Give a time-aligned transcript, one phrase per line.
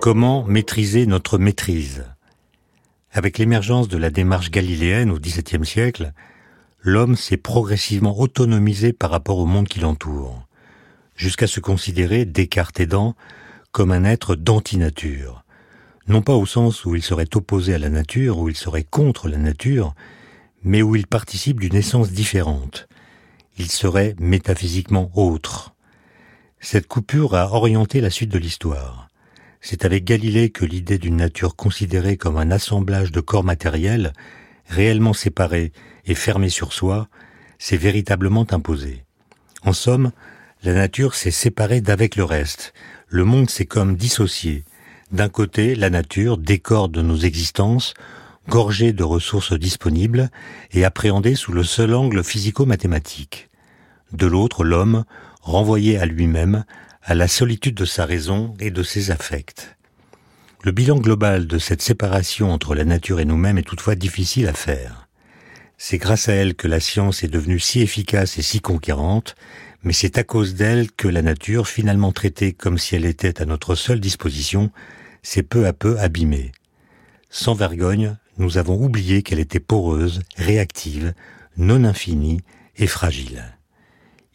[0.00, 2.06] Comment maîtriser notre maîtrise?
[3.12, 6.12] Avec l'émergence de la démarche galiléenne au XVIIe siècle,
[6.80, 10.48] l'homme s'est progressivement autonomisé par rapport au monde qui l'entoure,
[11.14, 13.14] jusqu'à se considérer, Descartes aidant,
[13.70, 15.44] comme un être d'antinature.
[16.06, 19.28] Non pas au sens où il serait opposé à la nature, où il serait contre
[19.28, 19.94] la nature,
[20.62, 22.88] mais où il participe d'une essence différente.
[23.58, 25.74] Il serait métaphysiquement autre.
[26.60, 29.08] Cette coupure a orienté la suite de l'histoire.
[29.60, 34.12] C'est avec Galilée que l'idée d'une nature considérée comme un assemblage de corps matériels,
[34.68, 35.72] réellement séparés
[36.06, 37.08] et fermés sur soi,
[37.58, 39.04] s'est véritablement imposée.
[39.64, 40.12] En somme,
[40.62, 42.72] la nature s'est séparée d'avec le reste.
[43.08, 44.64] Le monde s'est comme dissocié.
[45.10, 47.94] D'un côté, la nature, décor de nos existences,
[48.48, 50.30] gorgée de ressources disponibles
[50.72, 53.50] et appréhendée sous le seul angle physico-mathématique.
[54.12, 55.04] De l'autre, l'homme,
[55.42, 56.64] renvoyé à lui-même,
[57.02, 59.76] à la solitude de sa raison et de ses affects.
[60.64, 64.54] Le bilan global de cette séparation entre la nature et nous-mêmes est toutefois difficile à
[64.54, 65.08] faire.
[65.76, 69.36] C'est grâce à elle que la science est devenue si efficace et si conquérante,
[69.82, 73.44] mais c'est à cause d'elle que la nature, finalement traitée comme si elle était à
[73.44, 74.70] notre seule disposition,
[75.22, 76.50] s'est peu à peu abîmée.
[77.30, 81.12] Sans vergogne, nous avons oublié qu'elle était poreuse, réactive,
[81.56, 82.40] non infinie
[82.76, 83.44] et fragile.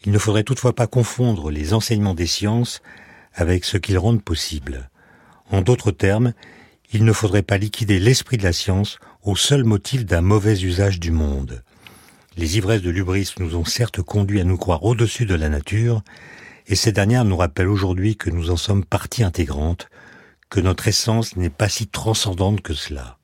[0.05, 2.81] Il ne faudrait toutefois pas confondre les enseignements des sciences
[3.33, 4.89] avec ce qu'ils rendent possible.
[5.49, 6.33] En d'autres termes,
[6.91, 10.99] il ne faudrait pas liquider l'esprit de la science au seul motif d'un mauvais usage
[10.99, 11.63] du monde.
[12.35, 16.03] Les ivresses de l'ubris nous ont certes conduits à nous croire au-dessus de la nature,
[16.67, 19.89] et ces dernières nous rappellent aujourd'hui que nous en sommes partie intégrante,
[20.49, 23.17] que notre essence n'est pas si transcendante que cela.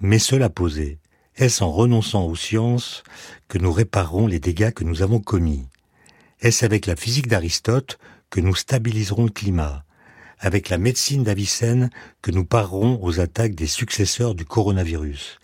[0.00, 0.98] Mais cela posé,
[1.36, 3.02] est-ce en renonçant aux sciences
[3.48, 5.66] que nous réparerons les dégâts que nous avons commis?
[6.40, 9.84] Est-ce avec la physique d'Aristote que nous stabiliserons le climat?
[10.38, 11.88] Avec la médecine d'Avicenne
[12.20, 15.38] que nous parerons aux attaques des successeurs du coronavirus?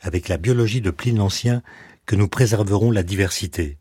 [0.00, 1.62] Avec la biologie de Pline l'Ancien
[2.06, 3.76] que nous préserverons la diversité?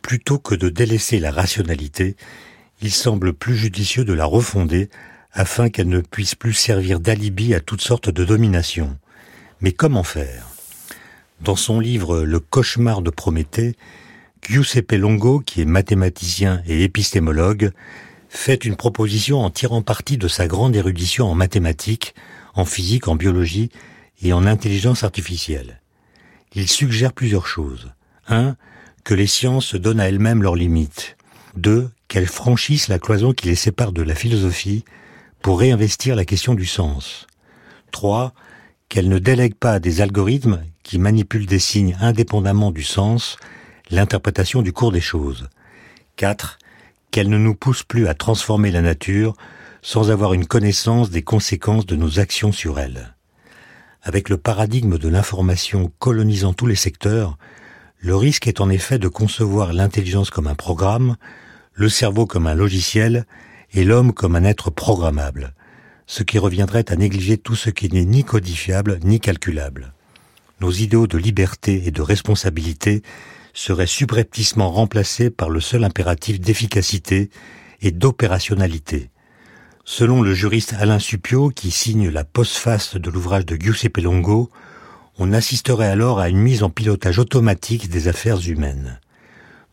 [0.00, 2.14] Plutôt que de délaisser la rationalité,
[2.82, 4.90] il semble plus judicieux de la refonder
[5.32, 8.96] afin qu'elle ne puisse plus servir d'alibi à toutes sortes de dominations.
[9.64, 10.46] Mais comment faire?
[11.40, 13.76] Dans son livre Le cauchemar de Prométhée,
[14.46, 17.72] Giuseppe Longo, qui est mathématicien et épistémologue,
[18.28, 22.14] fait une proposition en tirant parti de sa grande érudition en mathématiques,
[22.52, 23.70] en physique, en biologie
[24.20, 25.80] et en intelligence artificielle.
[26.54, 27.90] Il suggère plusieurs choses.
[28.28, 28.56] 1.
[29.02, 31.16] Que les sciences donnent à elles-mêmes leurs limites.
[31.56, 31.88] 2.
[32.08, 34.84] Qu'elles franchissent la cloison qui les sépare de la philosophie
[35.40, 37.26] pour réinvestir la question du sens.
[37.92, 38.34] 3
[38.88, 43.36] qu'elle ne délègue pas à des algorithmes qui manipulent des signes indépendamment du sens
[43.90, 45.48] l'interprétation du cours des choses.
[46.16, 46.58] 4.
[47.10, 49.34] Qu'elle ne nous pousse plus à transformer la nature
[49.82, 53.14] sans avoir une connaissance des conséquences de nos actions sur elle.
[54.02, 57.36] Avec le paradigme de l'information colonisant tous les secteurs,
[57.98, 61.16] le risque est en effet de concevoir l'intelligence comme un programme,
[61.72, 63.26] le cerveau comme un logiciel
[63.72, 65.54] et l'homme comme un être programmable,
[66.06, 69.92] ce qui reviendrait à négliger tout ce qui n'est ni codifiable ni calculable.
[70.60, 73.02] Nos idéaux de liberté et de responsabilité
[73.52, 77.30] seraient subrepticement remplacés par le seul impératif d'efficacité
[77.80, 79.10] et d'opérationnalité.
[79.84, 84.50] Selon le juriste Alain Supio, qui signe la postface de l'ouvrage de Giuseppe Longo,
[85.18, 88.98] on assisterait alors à une mise en pilotage automatique des affaires humaines.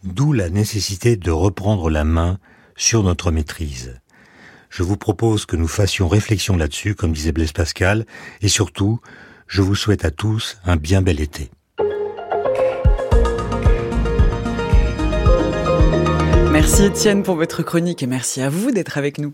[0.03, 2.39] D'où la nécessité de reprendre la main
[2.75, 4.00] sur notre maîtrise
[4.71, 8.05] je vous propose que nous fassions réflexion là-dessus, comme disait Blaise Pascal,
[8.41, 8.99] et surtout,
[9.45, 11.51] je vous souhaite à tous un bien bel été.
[16.51, 19.33] Merci Étienne pour votre chronique et merci à vous d'être avec nous.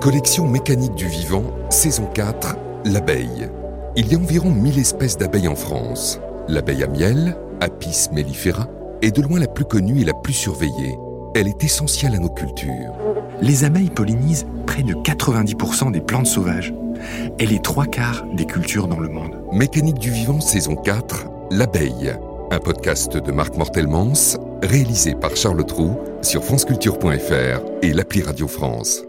[0.00, 2.56] Collection mécanique du vivant, saison 4,
[2.86, 3.48] l'abeille.
[3.96, 6.20] Il y a environ 1000 espèces d'abeilles en France.
[6.48, 8.68] L'abeille à miel, Apis mellifera,
[9.02, 10.96] est de loin la plus connue et la plus surveillée.
[11.34, 12.94] Elle est essentielle à nos cultures
[13.40, 16.74] les abeilles pollinisent près de 90% des plantes sauvages
[17.38, 19.42] et les trois quarts des cultures dans le monde.
[19.52, 22.14] Mécanique du vivant, saison 4, L'abeille.
[22.50, 29.07] Un podcast de Marc Mortelmans, réalisé par Charles Trou sur franceculture.fr et l'appli Radio France.